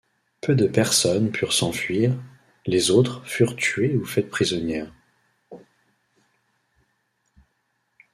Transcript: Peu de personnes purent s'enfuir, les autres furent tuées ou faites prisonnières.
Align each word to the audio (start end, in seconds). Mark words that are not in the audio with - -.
Peu 0.41 0.55
de 0.55 0.65
personnes 0.65 1.29
purent 1.31 1.53
s'enfuir, 1.53 2.15
les 2.65 2.89
autres 2.89 3.23
furent 3.27 3.55
tuées 3.55 3.95
ou 3.97 4.03
faites 4.03 4.31
prisonnières. 4.31 4.91